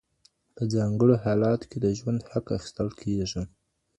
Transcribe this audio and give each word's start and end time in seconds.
په 0.55 0.63
ځانګړو 0.73 1.15
حالاتو 1.23 1.65
کي 1.71 1.77
د 1.81 1.87
ژوند 1.97 2.19
حق 2.29 2.47
اخیستل 2.57 2.89
کېږي. 3.01 3.43